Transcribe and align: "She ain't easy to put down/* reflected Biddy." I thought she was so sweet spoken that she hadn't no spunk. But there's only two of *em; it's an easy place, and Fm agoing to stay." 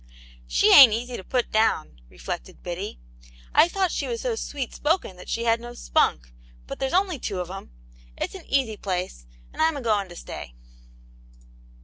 "She 0.47 0.73
ain't 0.73 0.93
easy 0.93 1.15
to 1.15 1.23
put 1.23 1.51
down/* 1.51 1.99
reflected 2.09 2.63
Biddy." 2.63 2.99
I 3.53 3.67
thought 3.67 3.91
she 3.91 4.07
was 4.07 4.21
so 4.21 4.33
sweet 4.35 4.73
spoken 4.73 5.15
that 5.17 5.29
she 5.29 5.43
hadn't 5.43 5.61
no 5.61 5.75
spunk. 5.75 6.33
But 6.65 6.79
there's 6.79 6.91
only 6.91 7.19
two 7.19 7.39
of 7.39 7.51
*em; 7.51 7.69
it's 8.17 8.33
an 8.33 8.47
easy 8.47 8.77
place, 8.77 9.27
and 9.53 9.61
Fm 9.61 9.77
agoing 9.77 10.09
to 10.09 10.15
stay." 10.15 10.55